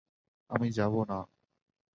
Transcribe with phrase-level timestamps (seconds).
[0.49, 1.19] আমি যাব না।